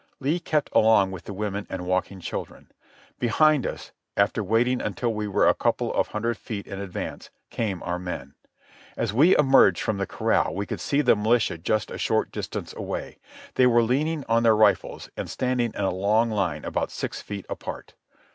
[0.19, 2.71] Lee kept along with the women and walking children.
[3.19, 7.83] Behind us, after waiting until we were a couple of hundred feet in advance, came
[7.83, 8.33] our men.
[8.97, 12.73] As we emerged from the corral we could see the militia just a short distance
[12.73, 13.19] away.
[13.53, 17.45] They were leaning on their rifles and standing in a long line about six feet
[17.47, 17.93] apart.